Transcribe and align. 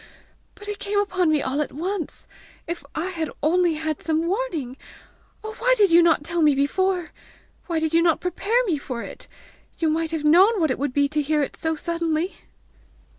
But 0.55 0.67
it 0.67 0.79
came 0.79 0.97
upon 0.99 1.29
me 1.29 1.43
all 1.43 1.61
at 1.61 1.71
once! 1.71 2.27
If 2.65 2.83
I 2.95 3.11
had 3.11 3.29
only 3.43 3.75
had 3.75 4.01
some 4.01 4.25
warning! 4.25 4.75
Oh, 5.43 5.53
why 5.59 5.75
did 5.77 5.91
you 5.91 6.01
not 6.01 6.23
tell 6.23 6.41
me 6.41 6.55
before? 6.55 7.11
Why 7.67 7.77
did 7.79 7.93
you 7.93 8.01
not 8.01 8.19
prepare 8.19 8.63
me 8.65 8.79
for 8.79 9.03
it? 9.03 9.27
You 9.77 9.91
might 9.91 10.09
have 10.09 10.23
known 10.23 10.59
what 10.59 10.71
it 10.71 10.79
would 10.79 10.91
be 10.93 11.07
to 11.09 11.21
hear 11.21 11.43
it 11.43 11.55
so 11.55 11.75
suddenly!" 11.75 12.35